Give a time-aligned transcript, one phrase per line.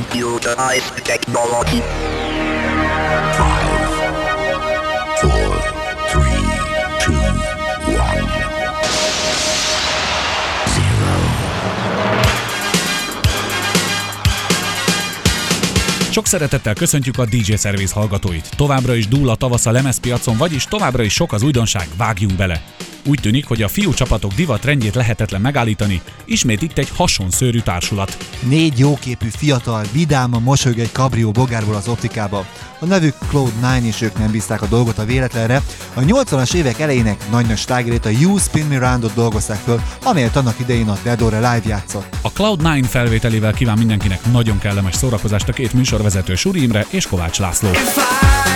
[0.00, 1.80] computerized technology.
[3.38, 3.92] Five,
[5.20, 5.50] four,
[6.10, 6.44] three,
[6.98, 7.22] two,
[7.96, 8.26] one,
[10.74, 11.16] zero.
[16.10, 18.48] Sok szeretettel köszöntjük a DJ Service hallgatóit.
[18.56, 22.62] Továbbra is dúl a tavasz a lemezpiacon, vagyis továbbra is sok az újdonság, vágjunk bele!
[23.06, 28.16] Úgy tűnik, hogy a fiú csapatok divat rendjét lehetetlen megállítani, ismét itt egy hasonszőrű társulat.
[28.40, 32.46] Négy jóképű fiatal, vidáma mosolyog egy kabrió bogárból az optikába.
[32.78, 35.62] A nevük Cloud9 és ők nem bízták a dolgot a véletlenre.
[35.94, 40.58] A 80-as évek elejének nagy-nagy slágerét a You Spin Me Roundot dolgozták föl, amelyet annak
[40.58, 42.16] idején a Deadore live játszott.
[42.20, 47.38] A Cloud9 felvételével kíván mindenkinek nagyon kellemes szórakozást a két műsorvezető Suri Imre és Kovács
[47.38, 47.70] László.
[47.70, 48.49] If I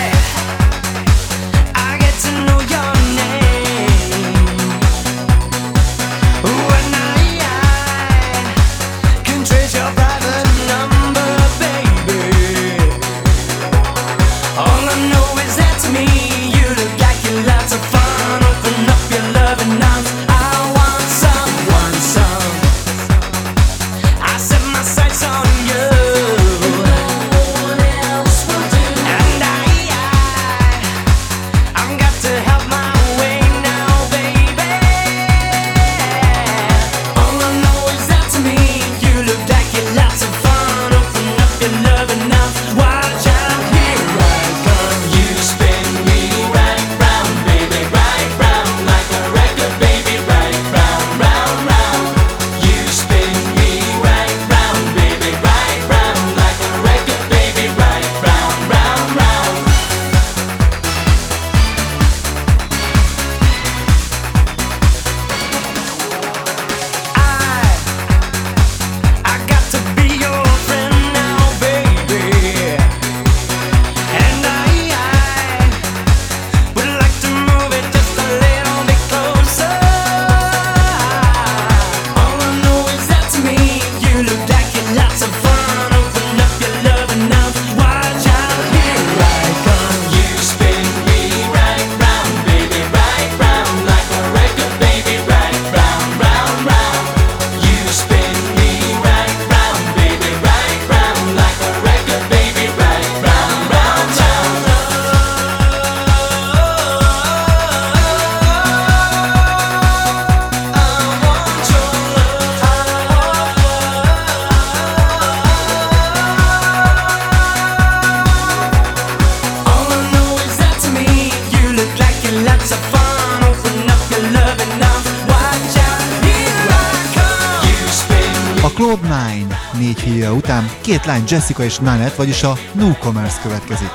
[131.04, 133.92] két lány Jessica és Nanette, vagyis a Newcomers következik.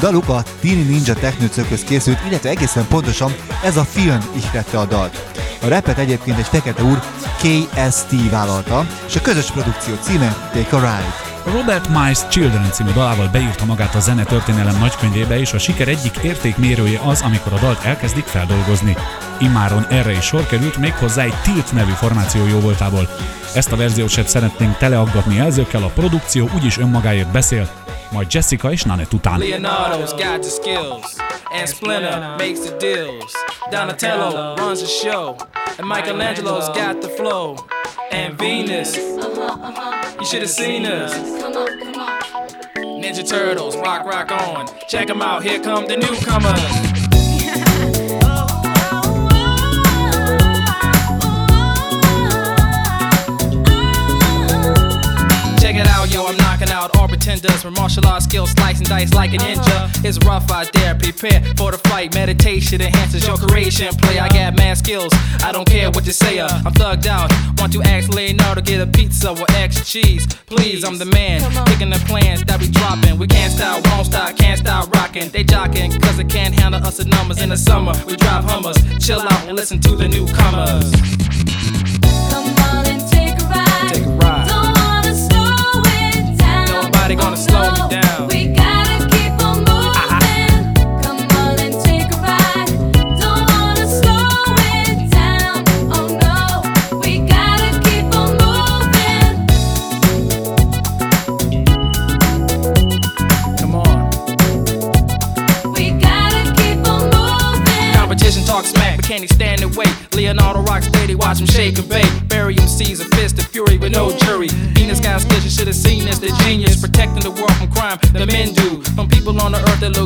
[0.00, 3.34] Daluk a Tini Ninja Technőcökhöz készült, illetve egészen pontosan
[3.64, 5.32] ez a film ihlette a dalt.
[5.62, 7.00] A repet egyébként egy fekete úr
[7.38, 11.14] KST vállalta, és a közös produkció címe Take a Ride.
[11.58, 16.16] Robert Miles Children című dalával beírta magát a zene történelem nagykönyvébe, és a siker egyik
[16.16, 18.96] értékmérője az, amikor a dalt elkezdik feldolgozni.
[19.40, 23.08] Immáron erre is sor került, méghozzá egy Tilt nevű formáció jó voltából.
[23.54, 27.68] Ezt a verziót sem szeretnénk teleaggatni jelzőkkel, a produkció úgyis önmagáért beszél,
[28.10, 29.40] majd Jessica és Nanette után.
[29.40, 31.14] Leonardo's got the skills,
[31.58, 33.32] and Splinter makes the deals.
[33.70, 35.36] Donatello runs the show,
[35.78, 37.54] and Michelangelo's got the flow.
[38.10, 38.96] And Venus,
[40.18, 41.12] you should have seen us.
[43.00, 44.66] Ninja Turtles, rock, rock on.
[44.88, 46.89] Check them out, here come the newcomers.
[57.40, 60.04] Pretenders with martial arts skills, slicing dice like a ninja.
[60.04, 62.14] It's rough out there, prepare for the fight.
[62.14, 63.94] Meditation enhances your creation.
[63.96, 65.12] Play, I got mad skills,
[65.42, 66.38] I don't care what you say.
[66.38, 67.30] Uh, I'm thugged out.
[67.58, 70.26] Want to ask Leonardo to get a pizza with extra cheese?
[70.46, 71.40] Please, I'm the man.
[71.66, 73.18] Picking the plans that we dropping.
[73.18, 75.28] We can't stop, won't stop, can't stop rocking.
[75.30, 77.92] They jocking, cause they can't handle us the numbers in the summer.
[78.06, 81.89] We drive Hummers, chill out and listen to the newcomers.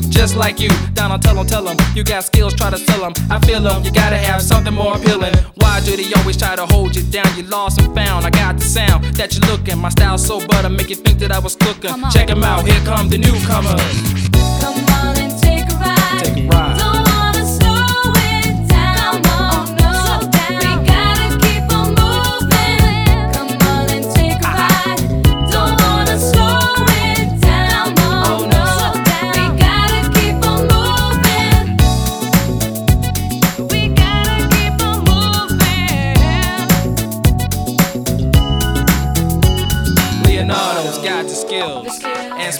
[0.09, 0.71] Just like you.
[0.99, 1.77] On tell them, tell them.
[1.95, 3.13] You got skills, try to sell them.
[3.31, 3.85] I feel them.
[3.85, 5.35] You gotta have something more appealing.
[5.57, 7.27] Why do they always try to hold you down?
[7.37, 8.25] You lost and found.
[8.25, 9.79] I got the sound that you're looking.
[9.79, 11.91] My style so butter, make you think that I was cooking.
[12.11, 14.24] Check them out, here come the newcomers.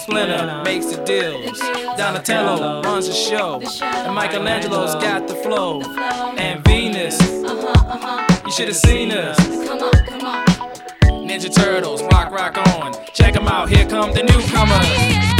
[0.05, 1.59] Splinter makes the deals.
[1.97, 5.81] Donatello runs the show, and Michelangelo's got the flow.
[6.37, 8.41] And Venus, uh-huh, uh-huh.
[8.45, 9.35] you should have seen us.
[9.67, 10.45] Come on, come on.
[11.27, 12.93] Ninja Turtles, rock, rock on.
[13.15, 15.34] Check them out, here come the newcomers.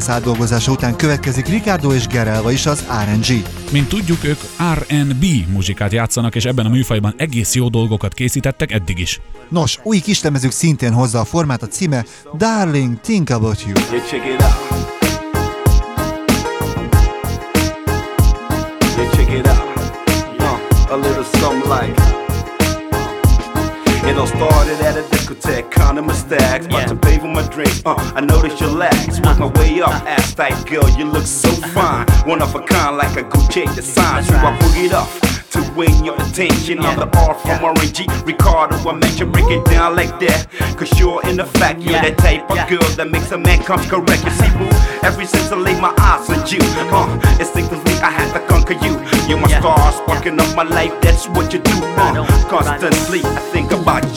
[0.00, 3.48] Miles átdolgozása után következik Ricardo és Gerel, vagyis az R&G.
[3.72, 4.38] Mint tudjuk, ők
[4.74, 9.20] R&B muzsikát játszanak, és ebben a műfajban egész jó dolgokat készítettek eddig is.
[9.48, 12.04] Nos, új kislemezük szintén hozza a formát, a címe
[12.36, 13.72] Darling, Think About You.
[13.90, 14.99] Yeah, check it out.
[27.84, 31.48] Uh, I noticed your legs, work my way up, ass tight girl, you look so
[31.48, 32.06] fine.
[32.26, 34.22] One of a kind, like a Gucci design.
[34.24, 36.80] So I boogied off to win your attention.
[36.80, 38.76] I'm the R from R&G, Ricardo.
[38.88, 40.46] I make you break it down like that.
[40.76, 43.80] Cause you're in the fact, you're that type of girl that makes a man come
[43.88, 44.24] correct.
[44.24, 44.68] You see, boo,
[45.02, 46.60] ever since I laid my eyes on you,
[46.92, 49.00] uh, instinctively I had to conquer you.
[49.28, 51.76] You're my star, sparking up my life, that's what you do.
[51.96, 54.04] Uh, constantly I think about.
[54.04, 54.09] You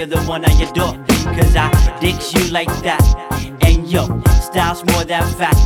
[0.00, 0.94] you're the one I adore.
[1.36, 3.04] Cause I dig you like that.
[3.66, 5.59] And yo, style's more than fact.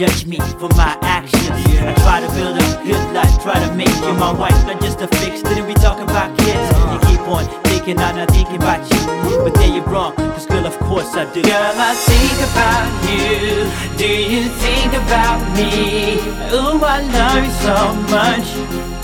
[0.00, 1.50] Judge me for my actions.
[1.52, 4.98] I try to build a good life, try to make you my wife, not just
[5.02, 5.42] a fix.
[5.42, 6.72] Didn't we talk about kids?
[6.88, 9.00] You keep on thinking I'm not thinking about you,
[9.44, 10.14] but then you're wrong.
[10.16, 11.42] Cause girl, of course I do.
[11.42, 13.68] Girl, I think about you.
[14.00, 16.16] Do you think about me?
[16.56, 17.76] Ooh, I love you so
[18.08, 18.48] much.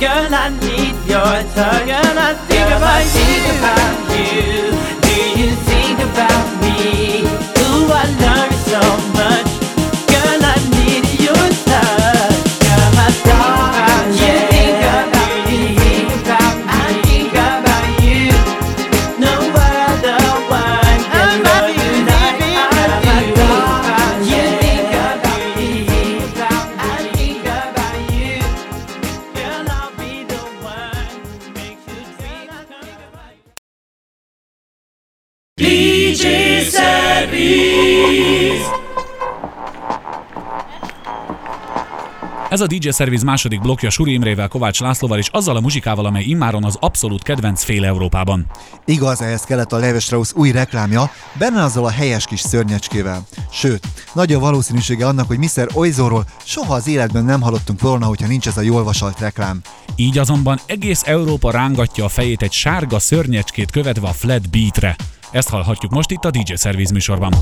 [0.01, 1.85] Girl, I need your touch.
[1.93, 3.21] Girl, I think about you.
[3.21, 4.73] Think about you.
[5.05, 6.56] Do you think about me?
[42.57, 46.25] Ez a DJ Service második blokja Suri Imrével, Kovács Lászlóval és azzal a muzsikával, amely
[46.25, 48.47] immáron az abszolút kedvenc fél Európában.
[48.85, 53.27] Igaz, ehhez kellett a Levi Strauss új reklámja, benne azzal a helyes kis szörnyecskével.
[53.51, 55.69] Sőt, nagy a valószínűsége annak, hogy Mr.
[55.73, 59.61] Oizorról soha az életben nem hallottunk volna, hogyha nincs ez a jól vasalt reklám.
[59.97, 64.97] Így azonban egész Európa rángatja a fejét egy sárga szörnyecskét követve a flat beatre.
[65.31, 67.35] Ezt hallhatjuk most itt a DJ Service műsorban.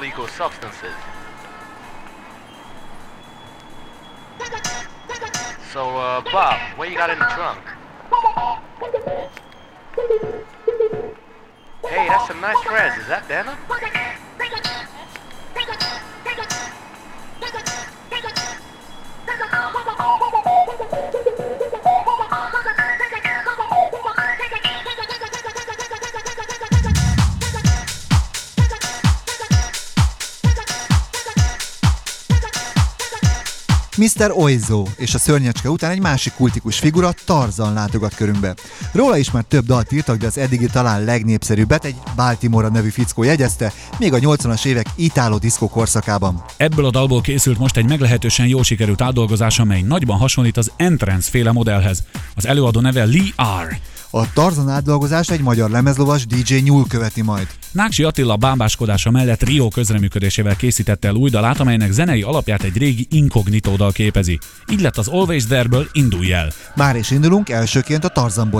[0.00, 0.94] Illegal substances?
[5.72, 7.60] So, uh, Bob, what you got in the trunk?
[11.84, 12.96] Hey, that's some nice threads.
[12.96, 13.58] Is that denim?
[34.20, 34.32] Mr.
[34.34, 38.54] Oizo és a szörnyecske után egy másik kultikus figura Tarzan látogat körünkbe.
[38.92, 43.22] Róla is már több dalt írtak, de az eddigi talán legnépszerűbbet egy Baltimore nevű fickó
[43.22, 46.44] jegyezte, még a 80-as évek itáló diszkó korszakában.
[46.56, 51.30] Ebből a dalból készült most egy meglehetősen jó sikerült átdolgozás, amely nagyban hasonlít az Entrance
[51.30, 52.02] féle modellhez.
[52.34, 53.78] Az előadó neve Lee R.
[54.10, 57.46] A Tarzan átdolgozást egy magyar lemezlovas DJ Nyúl követi majd.
[57.72, 63.06] Náksi Attila bábáskodása mellett Rio közreműködésével készítette el új dalát, amelynek zenei alapját egy régi
[63.10, 64.38] inkognitó dal képezi.
[64.72, 66.50] Így lett az Always There-ből Indulj el.
[66.76, 68.50] Már is indulunk elsőként a Tarzan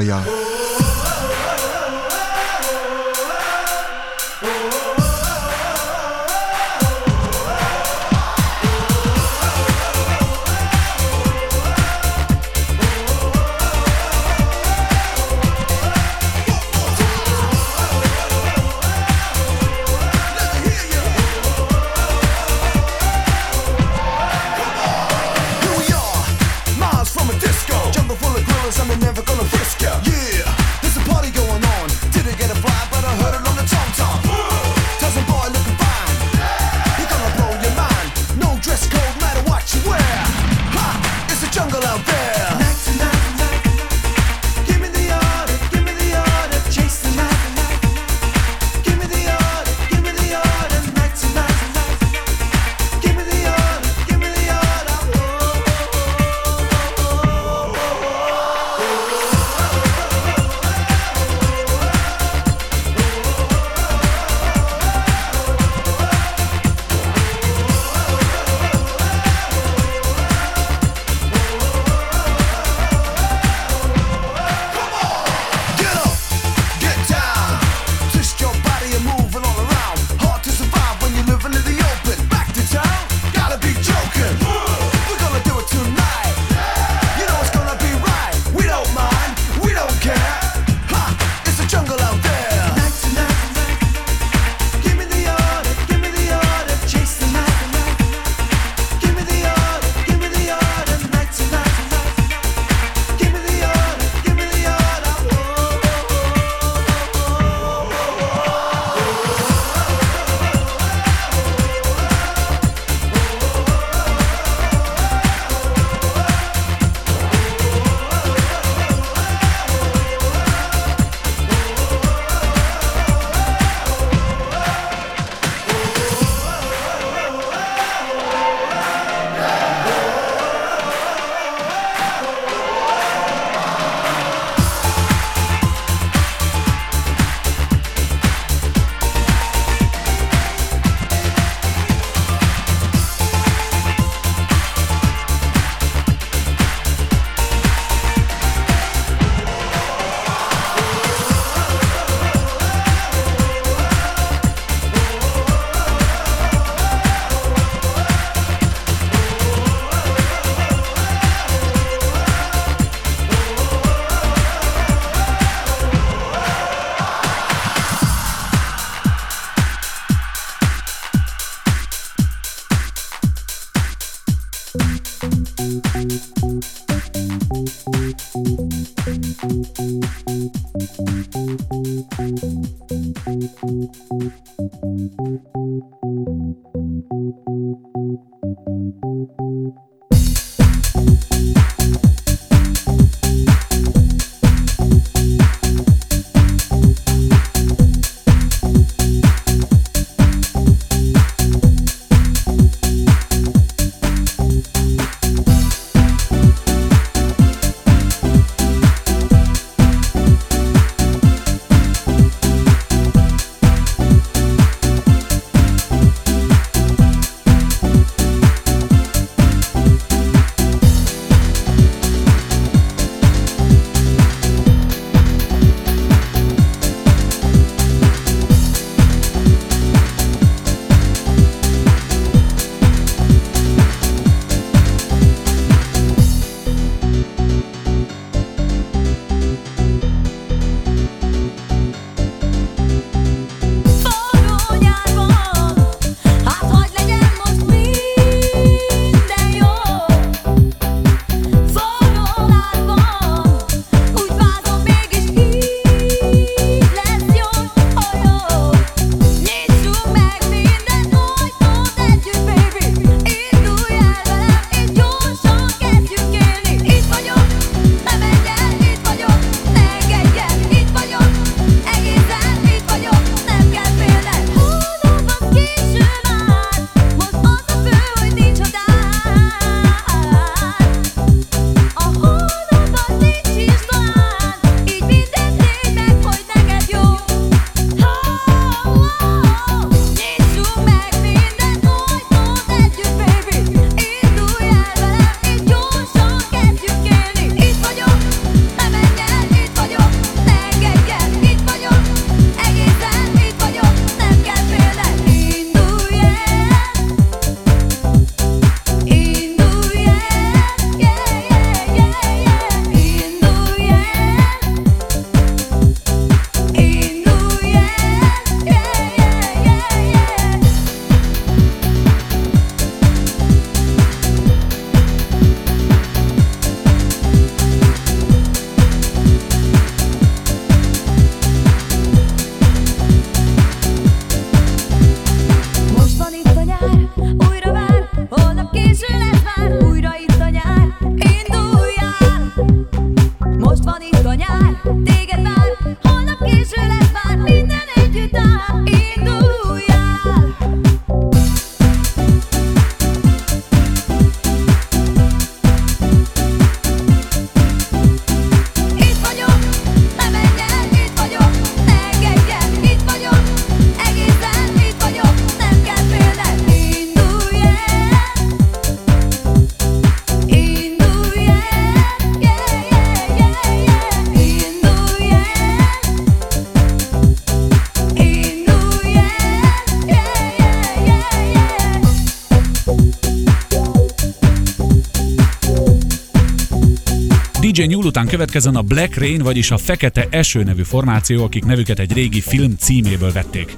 [387.80, 391.98] DJ Nyúl után következzen a Black Rain, vagyis a Fekete Eső nevű formáció, akik nevüket
[391.98, 393.74] egy régi film címéből vették.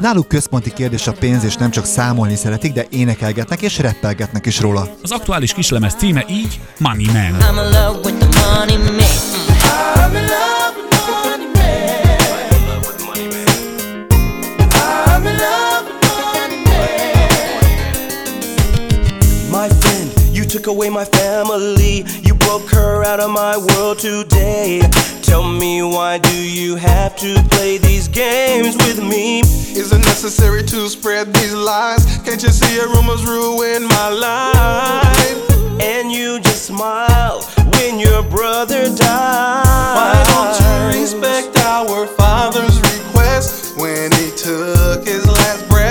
[0.00, 4.60] Náluk központi kérdés a pénz, és nem csak számolni szeretik, de énekelgetnek és rappelgetnek is
[4.60, 4.88] róla.
[5.02, 7.36] Az aktuális kislemez címe így Money Man.
[7.40, 8.96] I'm in love with the money man.
[9.94, 10.54] I'm in love
[20.54, 22.04] took away my family.
[22.44, 24.80] Broke her out of my world today.
[25.22, 29.40] Tell me why do you have to play these games with me?
[29.40, 32.04] Is it necessary to spread these lies?
[32.24, 35.80] Can't you see your rumors ruin my life?
[35.80, 39.64] And you just smile when your brother died.
[39.96, 45.83] Why don't you respect our father's request when he took his last breath?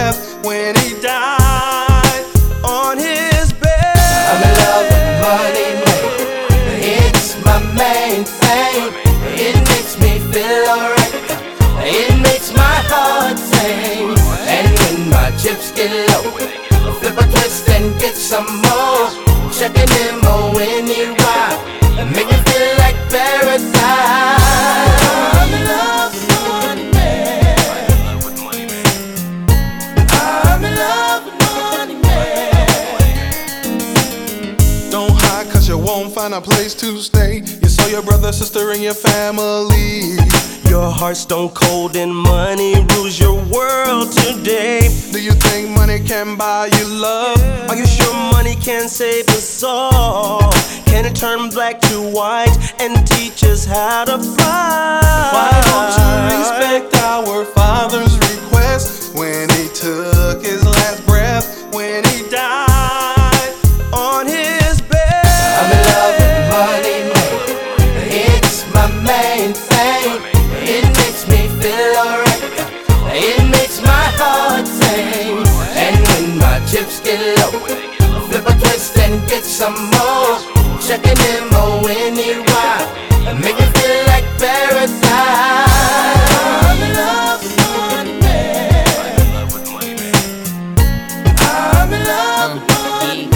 [18.03, 19.07] Get some more.
[20.53, 21.59] When he ride.
[22.13, 23.73] Make me feel like paradise.
[25.39, 27.55] I'm in love with money man.
[30.11, 32.59] I'm in love with money man.
[34.91, 37.12] Don't hide cause you won't find a place to stay.
[37.93, 40.17] Your brother, sister, and your family.
[40.67, 44.89] Your heart's stone cold and money rules your world today.
[45.11, 47.37] Do you think money can buy you love?
[47.69, 50.51] Are you sure money can save us all?
[50.87, 54.99] Can it turn black to white and teach us how to fly?
[55.31, 61.71] Why don't you respect our father's request when he took his last breath?
[61.75, 62.72] When he died
[79.03, 80.39] and get some more.
[80.79, 81.17] Checking
[81.53, 82.87] on oh, he ride.
[83.43, 84.91] Make me feel like paradise.
[86.63, 88.85] I'm in love with money man.
[91.39, 93.29] I'm in love with money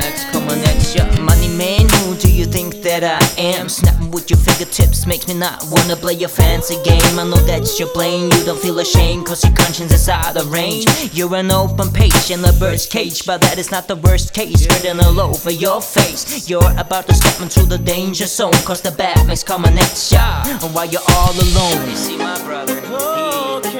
[0.00, 1.88] next coming next, yeah, money man.
[1.88, 3.68] Who do you think that I am?
[3.68, 7.18] Snapping with your fingertips makes me not wanna play your fancy game.
[7.18, 10.52] I know that you're playing, you don't feel ashamed, cause your conscience is out of
[10.52, 10.86] range.
[11.12, 14.66] You're an open page in a bird's cage, but that is not the worst case.
[14.68, 16.48] Written all over your face.
[16.48, 20.44] You're about to step into the danger zone, cause the bad man's coming at ya.
[20.62, 23.78] And while you're all alone, you see my brother, he,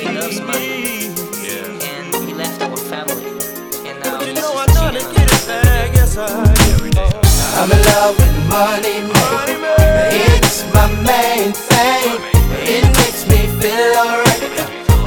[0.00, 1.12] he loves money.
[1.90, 3.26] And he left our family.
[3.88, 6.63] And now he's just cheating on us.
[7.56, 9.48] I'm in love with money, man.
[10.10, 12.18] It's my main thing.
[12.66, 14.42] It makes me feel alright.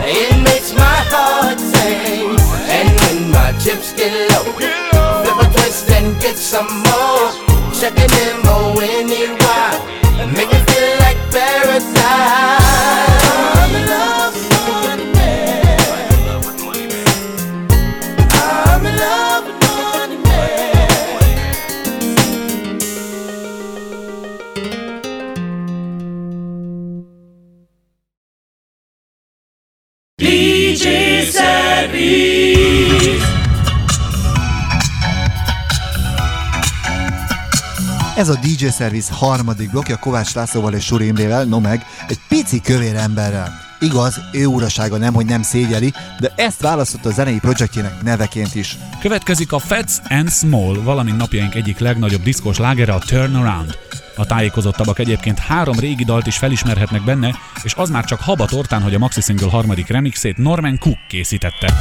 [0.07, 2.39] It makes my heart sing.
[2.71, 7.27] And when my chips get low, flip a twist and get some more.
[7.75, 9.81] Checking him on when he ride.
[10.33, 10.59] Make me
[31.87, 33.25] Service.
[38.15, 42.61] Ez a DJ Service harmadik blokja Kovács Lászlóval és Suri Imrével, no meg egy pici
[42.61, 43.66] kövér emberrel.
[43.79, 48.77] Igaz, ő urasága nem, hogy nem szégyeli, de ezt választotta a zenei projektjének neveként is.
[48.99, 53.77] Következik a Fats and Small, valamint napjaink egyik legnagyobb diszkos lágere a Turnaround.
[54.15, 58.81] A tájékozottabbak egyébként három régi dalt is felismerhetnek benne, és az már csak haba tortán,
[58.81, 61.73] hogy a Maxi Single harmadik remixét Norman Cook készítette.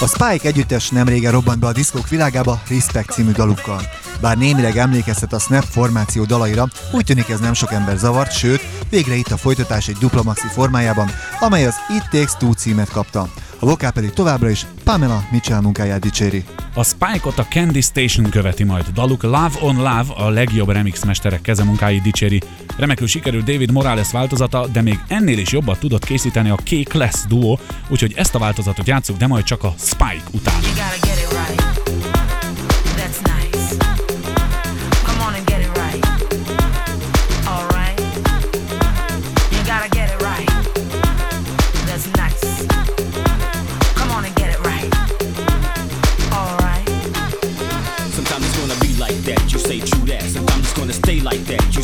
[0.00, 3.80] A Spike együttes nem régen robbant be a diszkók világába Respect című dalukkal.
[4.20, 8.60] Bár némileg emlékeztet a Snap formáció dalaira, úgy tűnik ez nem sok ember zavart, sőt,
[8.90, 13.28] végre itt a folytatás egy dupla maxi formájában, amely az It Takes Two címet kapta.
[13.58, 16.44] A vokál pedig továbbra is Pamela Mitchell munkáját dicséri.
[16.74, 18.86] A Spike-ot a Candy Station követi majd.
[18.94, 22.42] Daluk Love on Love a legjobb remix mesterek kezemunkáit dicséri.
[22.76, 27.24] Remekül sikerült David Morales változata, de még ennél is jobbat tudott készíteni a Cake Less
[27.28, 30.62] duo, úgyhogy ezt a változatot játsszuk, de majd csak a Spike után.
[30.62, 31.65] You gotta get it right.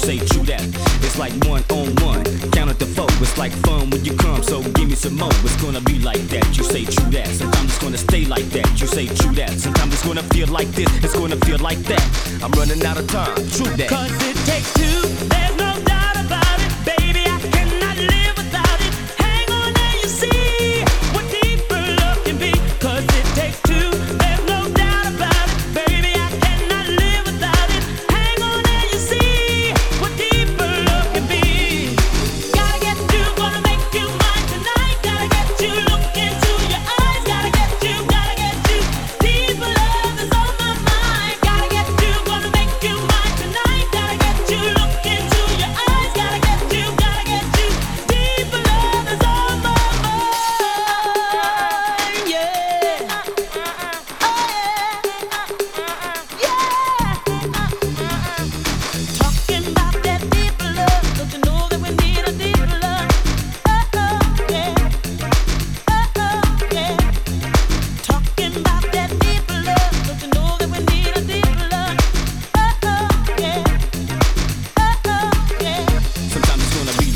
[0.03, 0.63] Say true that.
[1.07, 3.07] It's like one on one, count at the four.
[3.23, 5.31] It's like fun when you come, so give me some more.
[5.47, 7.29] It's gonna be like that, you say true that.
[7.29, 9.51] Sometimes it's gonna stay like that, you say true that.
[9.51, 12.05] Sometimes it's gonna feel like this, it's gonna feel like that.
[12.43, 13.89] I'm running out of time, true that.
[13.89, 15.02] Cause it takes two,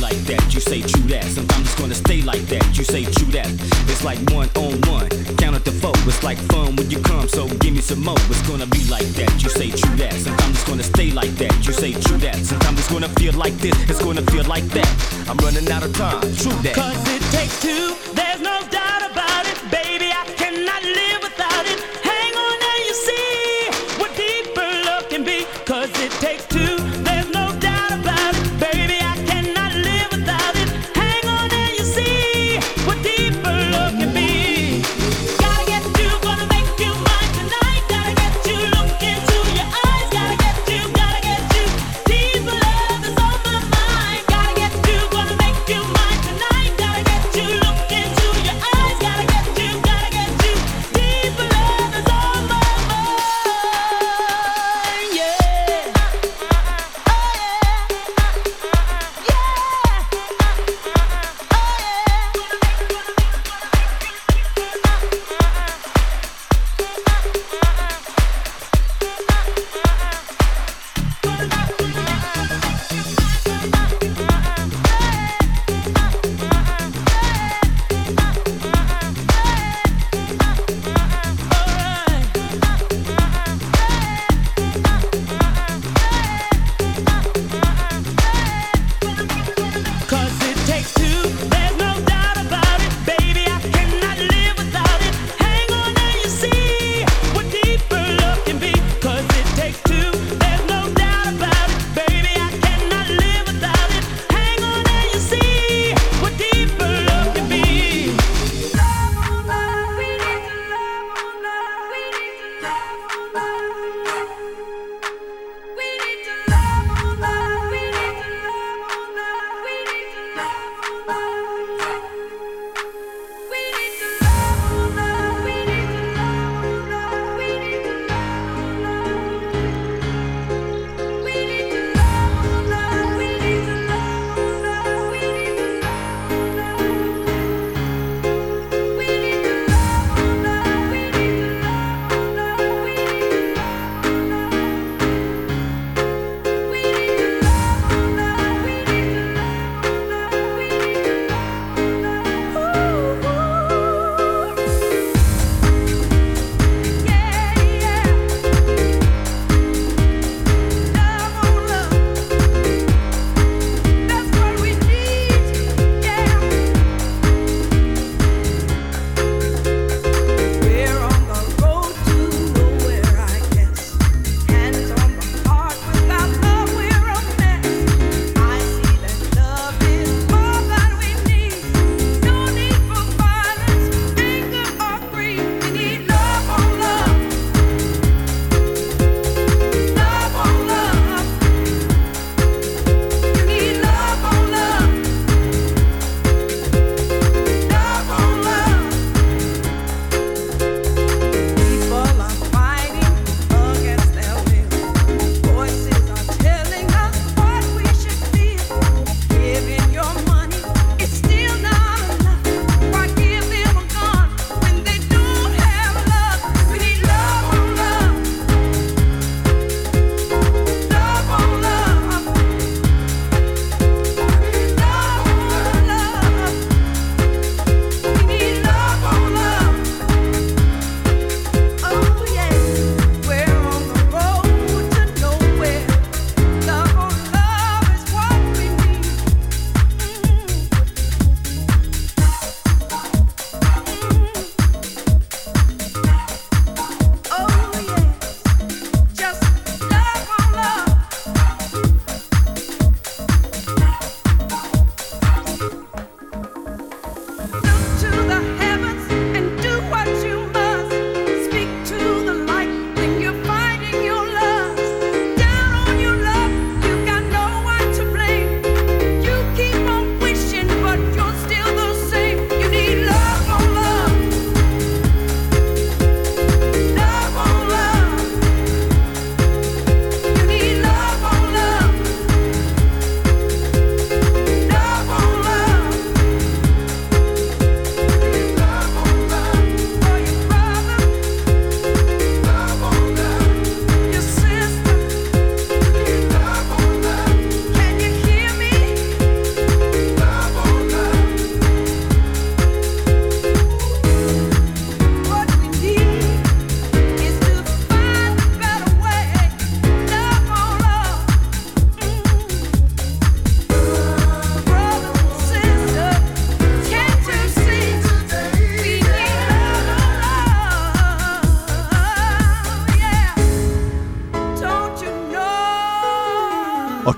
[0.07, 1.25] like that, you say true that.
[1.25, 3.51] Sometimes it's gonna stay like that, you say true that.
[3.90, 5.09] It's like one on one,
[5.42, 5.95] count at the four.
[6.07, 8.23] It's like fun when you come, so give me some more.
[8.31, 10.12] It's gonna be like that, you say true that.
[10.14, 12.37] Sometimes it's gonna stay like that, you say true that.
[12.37, 14.90] Sometimes it's gonna feel like this, it's gonna feel like that.
[15.29, 16.77] I'm running out of time, true that.
[16.77, 18.86] Cause it takes two, there's no doubt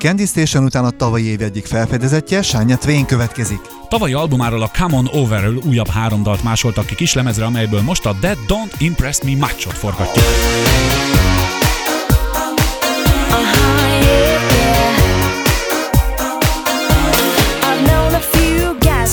[0.08, 3.60] Candy Station után a tavalyi év egyik felfedezetje, Shania Twain következik.
[3.88, 8.16] Tavalyi albumáról a Come On Overről újabb három dalt másoltak ki kislemezre, amelyből most a
[8.20, 10.24] That Don't Impress Me Much-ot forgatjuk.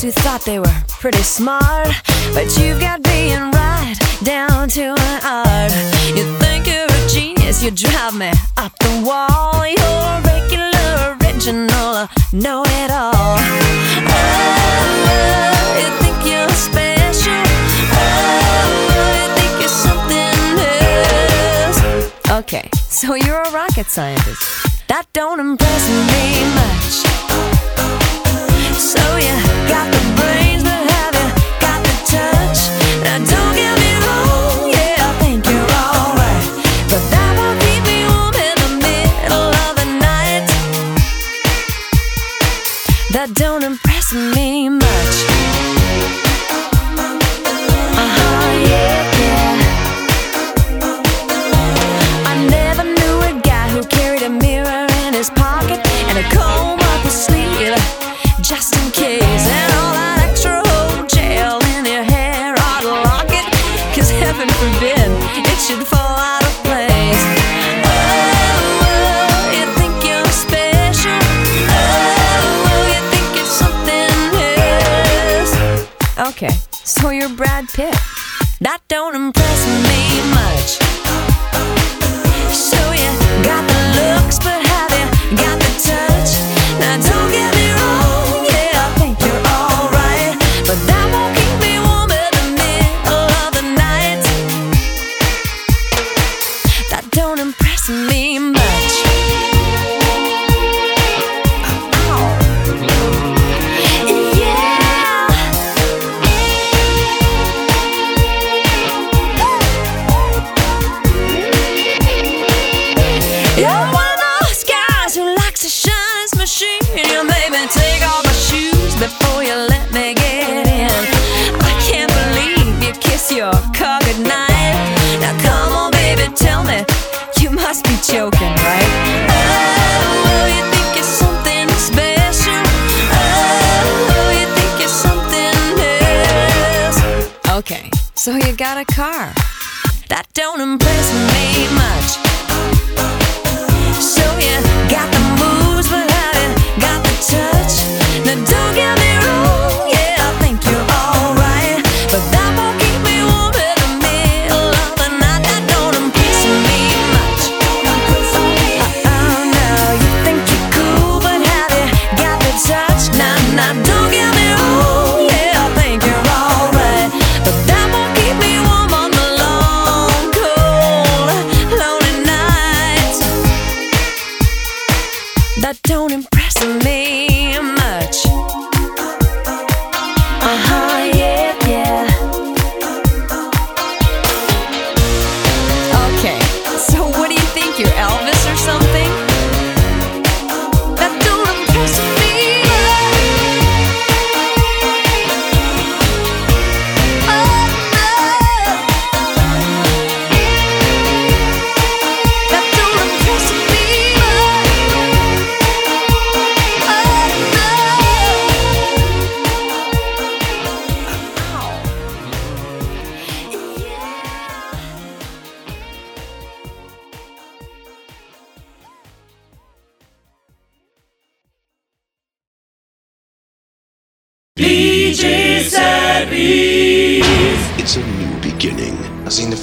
[0.04, 1.90] who thought they were pretty smart.
[2.34, 5.72] But you've got being right down to an art.
[6.18, 8.75] You think you're a genius, you drive me up
[12.36, 13.38] know it all.
[14.08, 14.28] Oh,
[15.80, 17.44] you think you're special.
[17.94, 18.78] Oh,
[19.16, 20.60] you think you're something
[21.64, 22.42] else.
[22.44, 24.55] Okay, so you're a rocket scientist.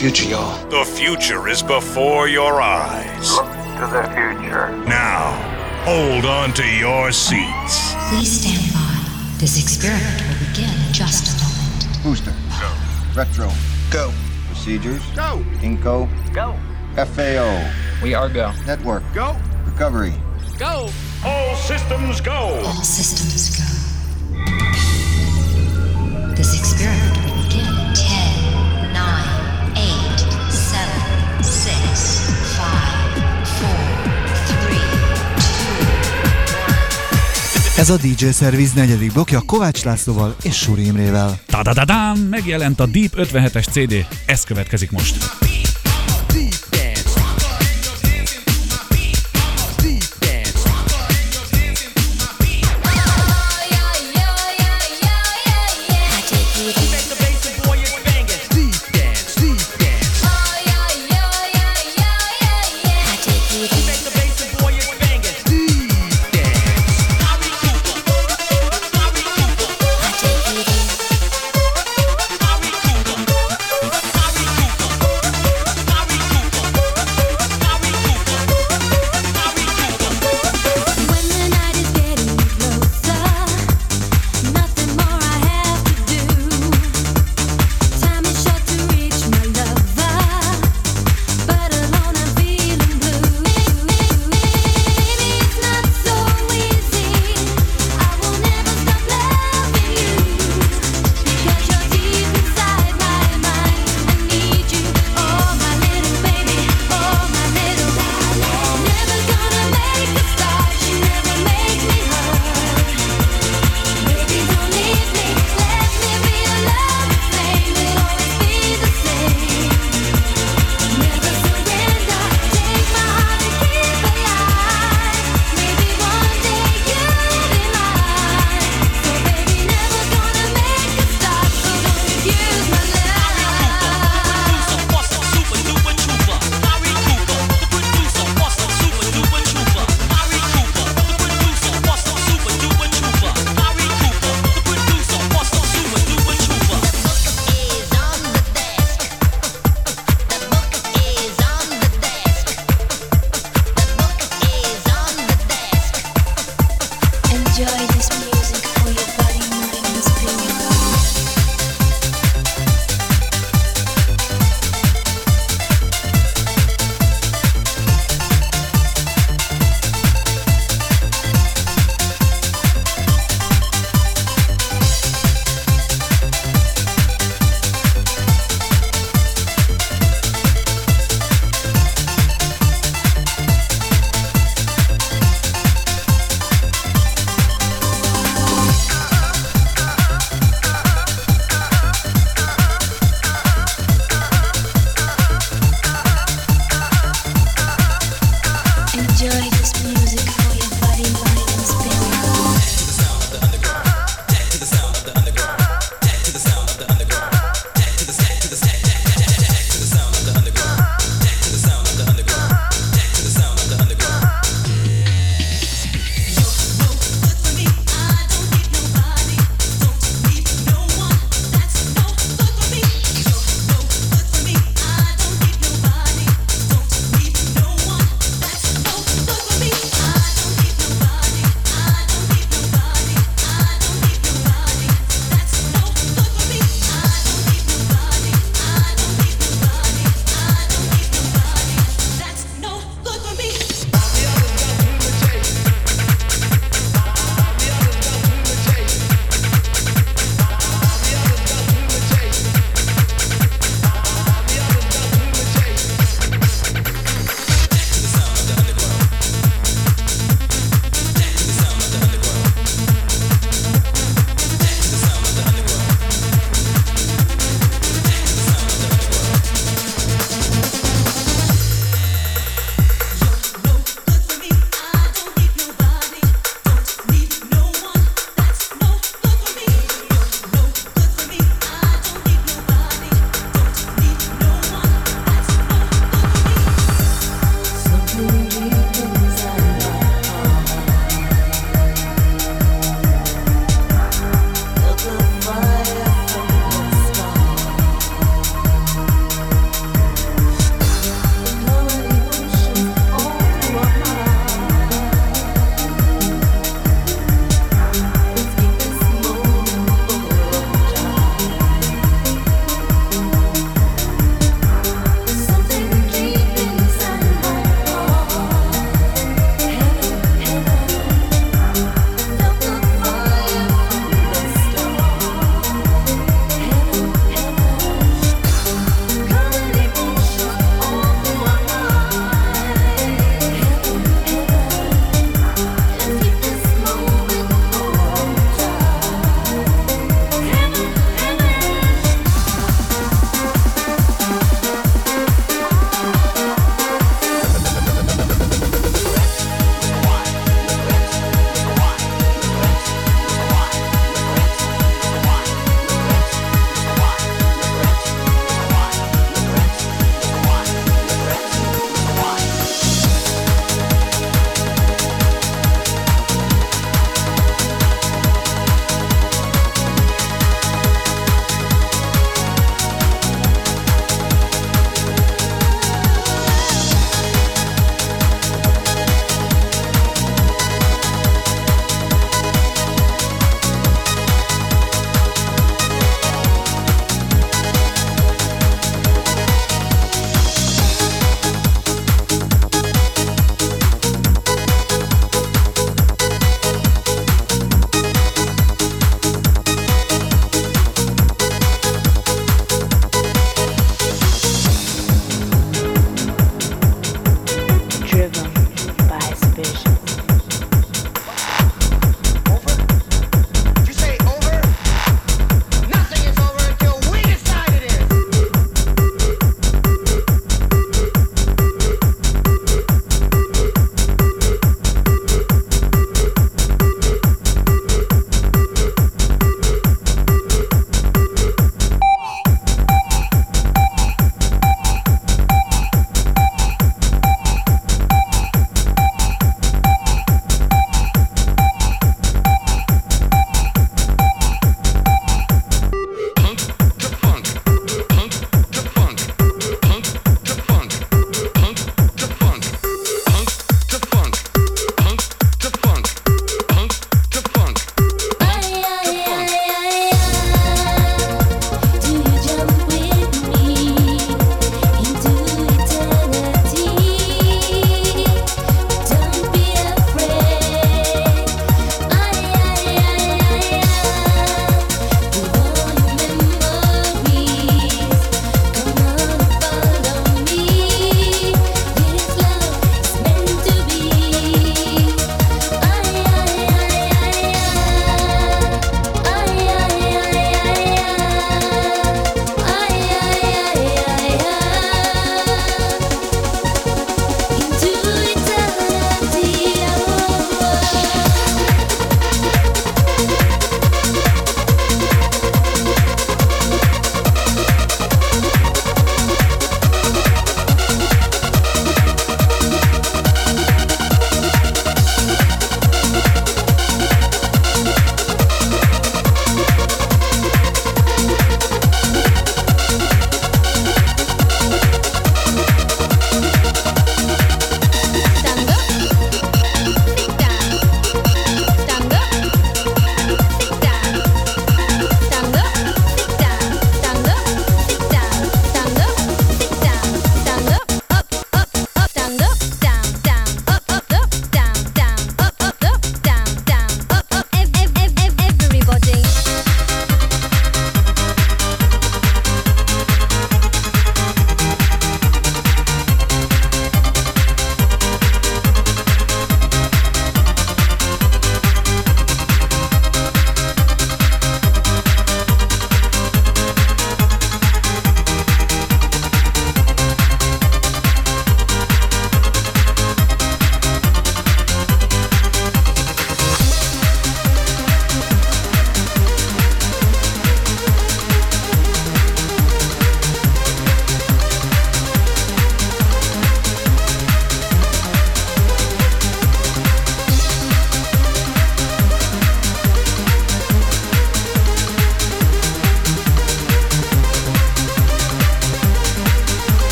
[0.00, 0.66] future, y'all.
[0.70, 3.32] The future is before your eyes.
[3.32, 4.70] Look to the future.
[4.88, 5.36] Now,
[5.84, 7.92] hold on to your seats.
[8.08, 9.36] Please stand by.
[9.36, 12.02] This experiment will begin in just a moment.
[12.02, 12.32] Booster.
[12.58, 12.72] Go.
[13.14, 13.50] Retro.
[13.90, 14.10] Go.
[14.46, 15.02] Procedures.
[15.14, 15.44] Go.
[15.60, 16.08] Inco.
[16.32, 16.56] Go.
[16.96, 17.70] FAO.
[18.02, 18.54] We are go.
[18.66, 19.02] Network.
[19.12, 19.36] Go.
[19.66, 20.14] Recovery.
[20.58, 20.88] Go.
[21.26, 22.58] All systems go.
[22.64, 23.66] All systems go.
[26.36, 27.29] This experiment
[37.80, 41.38] Ez a DJ Service negyedik blokja Kovács Lászlóval és Suri Imrével.
[41.46, 42.18] Ta-da-da-dám!
[42.18, 44.06] Megjelent a Deep 57-es CD.
[44.26, 45.49] Ez következik most.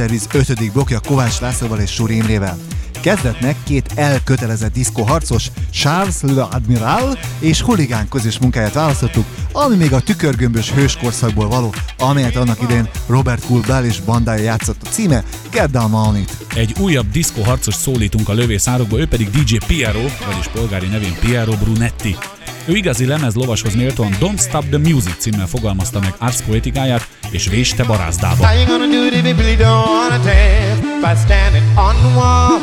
[0.00, 0.72] Service 5.
[0.72, 2.58] blokja Kovács Lászlóval és Suri Imrével.
[3.02, 9.92] Kezdetnek két elkötelezett diszkó harcos, Charles Le Admiral és Huligán közös munkáját választottuk, ami még
[9.92, 15.70] a tükörgömbös hőskorszakból való, amelyet annak idén Robert Bell és bandája játszott a címe Get
[15.70, 16.36] Down On It.
[16.54, 21.52] Egy újabb diszkó harcos szólítunk a lövészárokba, ő pedig DJ Piero, vagyis polgári nevén Piero
[21.52, 22.16] Brunetti.
[22.66, 27.84] Ő igazi lemez lovashoz méltóan Don't Stop the Music címmel fogalmazta meg arcpoetikáját, és véste
[27.84, 28.46] barázdába.
[28.46, 32.14] How you gonna do it if you really don't wanna dance by standing on the
[32.16, 32.58] wall?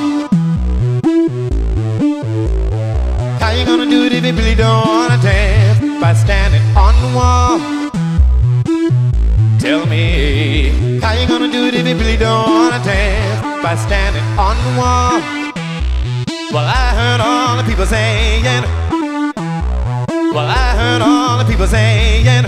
[9.60, 10.70] Tell me,
[11.02, 14.80] how you gonna do it if you really don't wanna dance by standing on the
[14.80, 15.22] wall?
[16.54, 18.87] Well, I heard all the people saying.
[20.38, 22.46] Well, I heard all the people saying.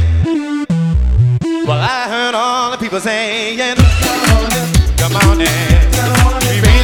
[1.65, 3.57] Well, I heard all the people saying,
[4.95, 5.47] Come on in,
[6.45, 6.78] we really want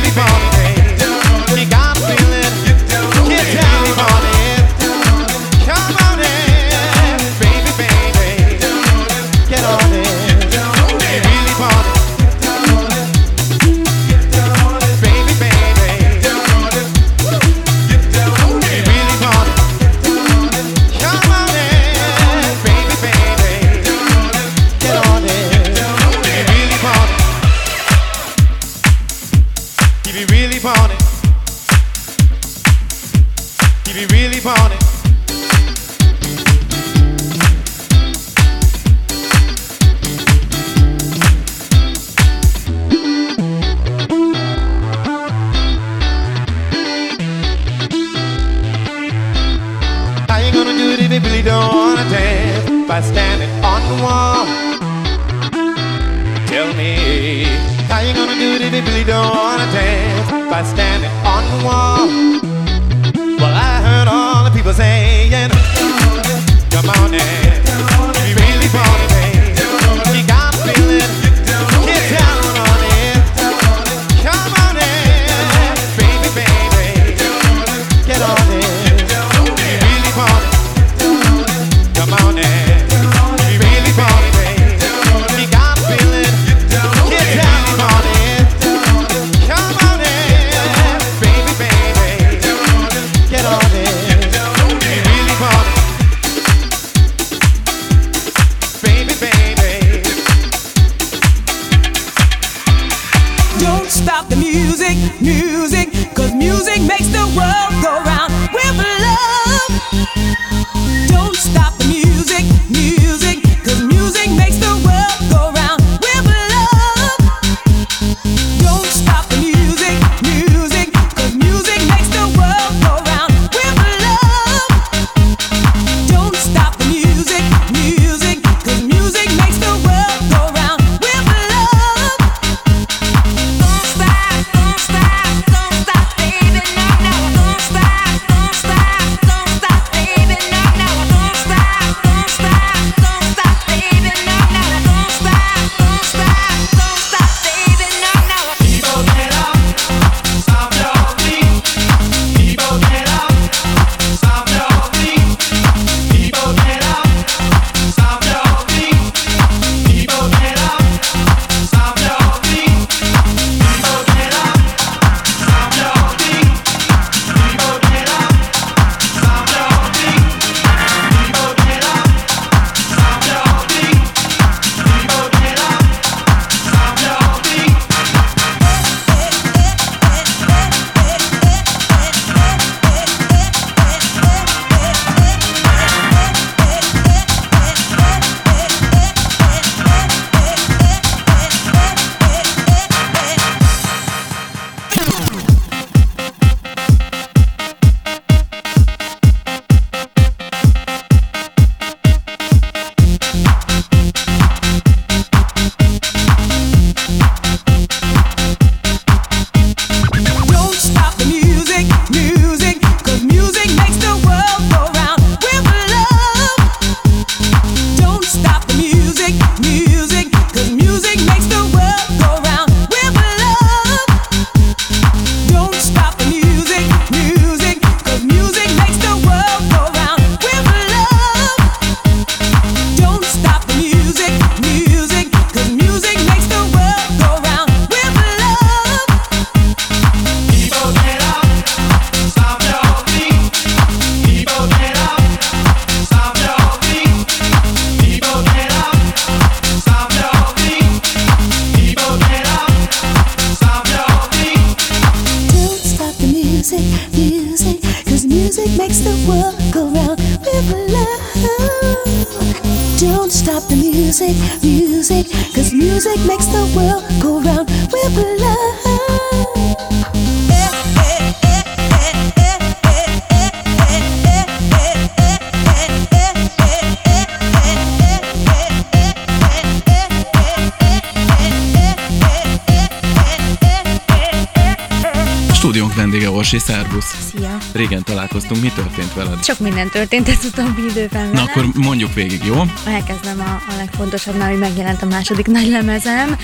[286.75, 287.15] szervusz!
[287.29, 287.57] Szia!
[287.73, 289.43] Régen találkoztunk, mi történt veled?
[289.43, 292.63] Sok minden történt az utóbbi időben Na akkor mondjuk végig, jó?
[292.85, 296.37] Elkezdem a, a legfontosabbnál, hogy megjelent a második nagy lemezem.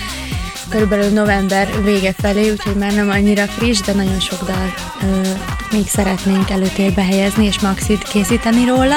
[0.68, 5.28] Körülbelül november vége felé, úgyhogy már nem annyira friss, de nagyon sok dal ö,
[5.72, 8.96] még szeretnénk előtérbe helyezni, és maxit készíteni róla.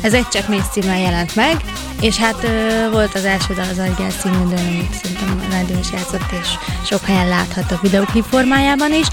[0.00, 1.56] Ez egy csak mész címmel jelent meg,
[2.00, 5.78] és hát ö, volt az első dal az Agygáz című dal, amit szerintem a rádió
[5.78, 6.48] is játszott, és
[6.86, 9.06] sok helyen látható videoklip formájában is.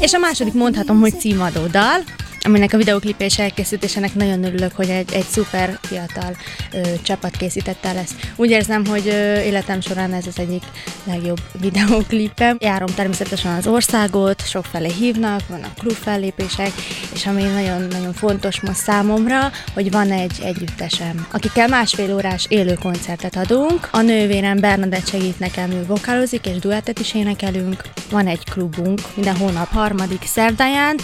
[0.00, 2.00] És a második mondhatom, hogy címadó dal,
[2.46, 3.00] aminek a
[3.36, 6.36] elkészült, és ennek nagyon örülök, hogy egy, egy szuper fiatal
[6.72, 8.14] ö, csapat készítette el ezt.
[8.36, 10.62] Úgy érzem, hogy ö, életem során ez az egyik
[11.04, 12.56] legjobb videoklipem.
[12.60, 16.72] Járom természetesen az országot, sokfelé hívnak, vannak klub fellépések,
[17.14, 23.36] és ami nagyon-nagyon fontos most számomra, hogy van egy együttesem, akikkel másfél órás élő koncertet
[23.36, 23.88] adunk.
[23.90, 27.82] A nővérem Bernadett segít nekem, ő vokálozik, és duettet is énekelünk.
[28.10, 30.96] Van egy klubunk minden hónap harmadik szerdáján,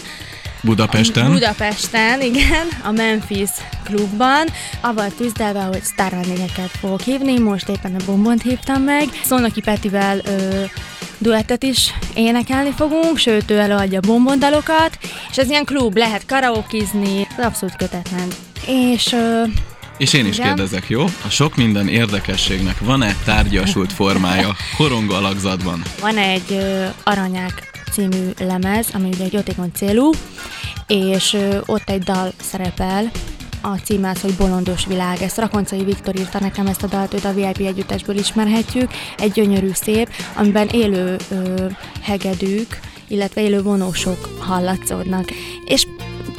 [0.62, 1.32] Budapesten.
[1.32, 3.50] Budapesten, igen, a Memphis
[3.84, 4.46] klubban.
[4.80, 9.08] Avval tűzdelve, hogy vendégeket fogok hívni, most éppen a Bombont hívtam meg.
[9.24, 10.64] Szónoki Petivel ö,
[11.18, 14.98] duettet is énekelni fogunk, sőt ő előadja a bombondalokat,
[15.30, 18.28] és ez ilyen klub, lehet karaokizni, abszolút kötetlen.
[18.66, 19.42] És ö,
[19.98, 20.46] És én is Igen.
[20.46, 21.04] kérdezek, jó?
[21.04, 25.82] A sok minden érdekességnek van-e tárgyasult formája korong alakzatban?
[26.00, 30.10] Van egy ö, Aranyák című lemez, ami ugye egy jótékony célú,
[30.86, 31.36] és
[31.66, 33.10] ott egy dal szerepel,
[33.62, 35.22] a címe az, hogy Bolondos világ.
[35.22, 38.90] Ezt Rakoncai Viktor írta nekem ezt a dalt, őt a VIP együttesből ismerhetjük.
[39.18, 41.66] Egy gyönyörű szép, amiben élő ö,
[42.02, 45.30] hegedűk, illetve élő vonósok hallatszódnak.
[45.64, 45.86] És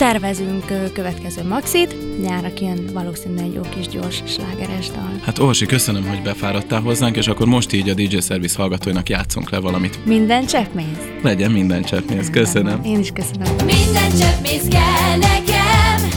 [0.03, 5.19] tervezünk következő maxit, nyára kijön valószínűleg egy jó kis gyors slágeres dal.
[5.21, 9.49] Hát Orsi, köszönöm, hogy befáradtál hozzánk, és akkor most így a DJ Service hallgatóinak játszunk
[9.49, 10.05] le valamit.
[10.05, 11.07] Minden cseppmész.
[11.21, 12.83] Legyen minden cseppmész, köszönöm.
[12.83, 13.55] Én is köszönöm.
[13.55, 16.09] Minden cseppmész kell nekem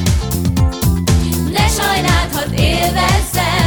[1.53, 3.66] Ne sajnáld, hadd élvezzem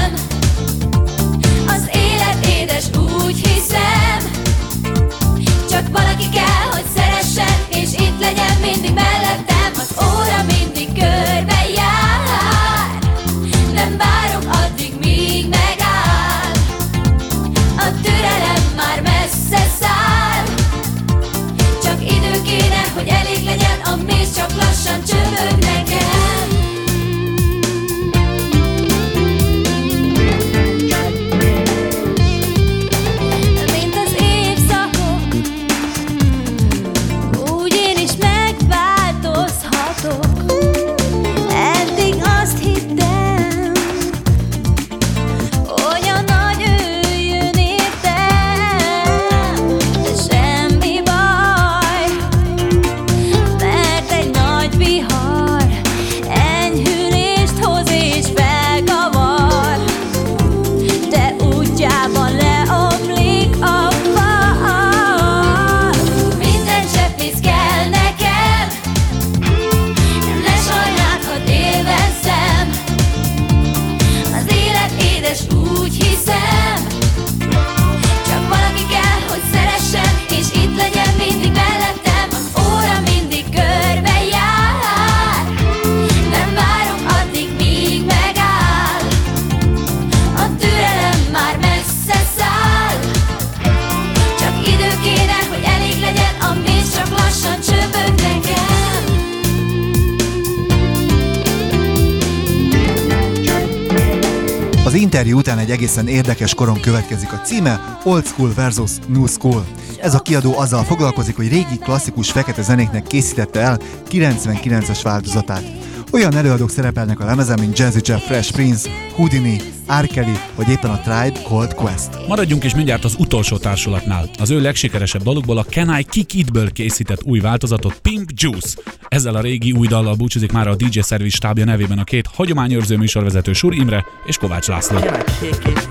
[105.20, 109.66] interjú után egy egészen érdekes koron következik a címe Old School versus New School.
[110.02, 115.64] Ez a kiadó azzal foglalkozik, hogy régi klasszikus fekete zenéknek készítette el 99-es változatát.
[116.12, 119.62] Olyan előadók szerepelnek a lemezen, mint Jazzy Jeff, Fresh Prince, Houdini,
[120.02, 120.08] R.
[120.08, 122.28] Kelly, vagy éppen a Tribe Called Quest.
[122.28, 124.30] Maradjunk is mindjárt az utolsó társulatnál.
[124.40, 128.82] Az ő legsikeresebb dalukból a Can I Kick It-ből készített új változatot Pimp Juice.
[129.08, 132.98] Ezzel a régi új dallal búcsúzik már a DJ Service stábja nevében a két hagyományőrző
[132.98, 135.00] műsorvezető Sur Imre és Kovács László.
[135.00, 135.88] Can I kick it?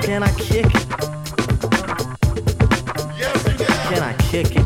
[0.00, 0.86] Can I kick it?
[0.90, 0.94] Can I kick
[3.60, 3.84] it?
[3.88, 4.63] Can I kick it?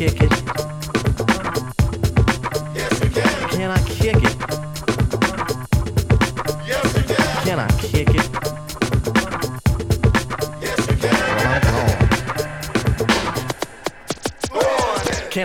[0.00, 0.29] que, que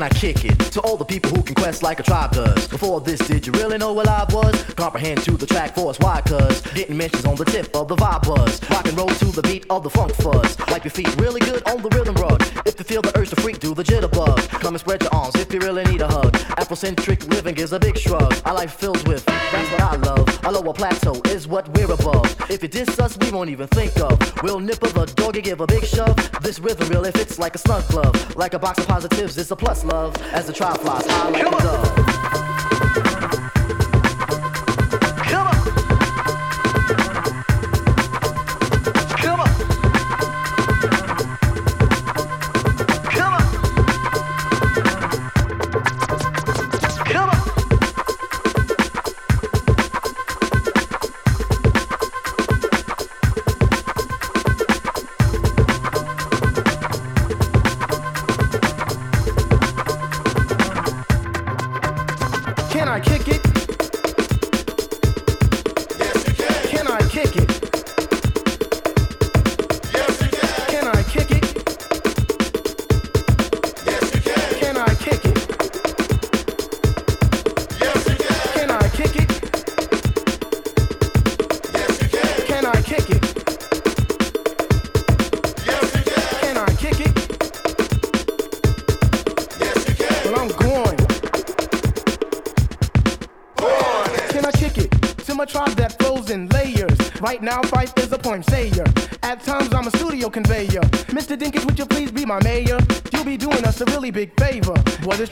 [0.05, 2.67] I kick it to all the people who can quest like a tribe does?
[2.67, 4.63] Before this, did you really know what I was?
[4.75, 6.21] Comprehend to the track force, why?
[6.21, 8.61] Cuz getting mentions on the tip of the vibe buzz.
[8.69, 10.57] Rock and roll to the beat of the funk fuzz.
[10.69, 12.39] Wipe your feet really good on the rhythm rug.
[12.67, 14.47] If you feel the urge to freak, do the jitterbug.
[14.61, 16.33] Come and spread your arms if you really need a hug.
[16.61, 18.31] Afrocentric living is a big shrug.
[18.45, 20.45] Our life fills with, that's what I love.
[20.45, 22.29] A lower plateau is what we're above.
[22.51, 24.13] If you diss us, we won't even think of.
[24.43, 26.15] We'll nipper the dog and give a big shove.
[26.43, 28.35] This rhythm really fits like a snug glove.
[28.35, 29.94] Like a box of positives, it's a plus love.
[29.95, 33.54] As the trial flies, I like a dove.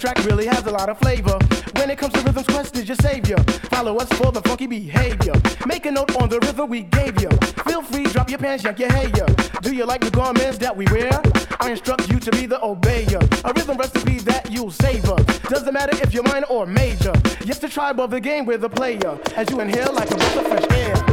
[0.03, 1.39] Track really has a lot of flavor.
[1.77, 3.38] When it comes to rhythms, Quest is your savior.
[3.71, 5.31] Follow us for the funky behavior.
[5.65, 7.30] Make a note on the rhythm we gave you.
[7.63, 9.25] Feel free, drop your pants, yank your hair.
[9.61, 11.09] Do you like the garments that we wear?
[11.61, 13.23] I instruct you to be the obeyer.
[13.45, 15.15] A rhythm recipe that you'll savor.
[15.47, 17.13] Doesn't matter if you're minor or major.
[17.45, 19.17] Yes, the tribe of the game, we're the player.
[19.38, 21.12] As you inhale like a breath of fresh air.